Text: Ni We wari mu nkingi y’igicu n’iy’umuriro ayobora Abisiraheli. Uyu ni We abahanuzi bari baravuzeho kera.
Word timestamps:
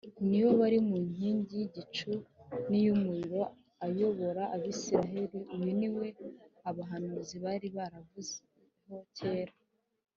Ni 0.27 0.39
We 0.45 0.51
wari 0.61 0.77
mu 0.87 0.95
nkingi 1.07 1.51
y’igicu 1.59 2.11
n’iy’umuriro 2.69 3.41
ayobora 3.85 4.43
Abisiraheli. 4.55 5.37
Uyu 5.55 5.71
ni 5.79 5.89
We 5.95 6.07
abahanuzi 6.69 7.35
bari 7.43 7.67
baravuzeho 7.77 8.97
kera. 9.17 9.53